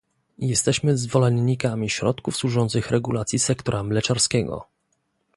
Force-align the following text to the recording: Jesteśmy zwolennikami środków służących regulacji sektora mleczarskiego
Jesteśmy 0.37 0.97
zwolennikami 0.97 1.89
środków 1.89 2.35
służących 2.37 2.91
regulacji 2.91 3.39
sektora 3.39 3.83
mleczarskiego 3.83 4.67